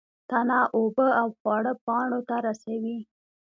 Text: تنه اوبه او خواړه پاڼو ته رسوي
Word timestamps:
تنه 0.29 0.59
اوبه 0.77 1.07
او 1.21 1.27
خواړه 1.37 1.73
پاڼو 1.85 2.19
ته 2.29 2.35
رسوي 2.47 2.97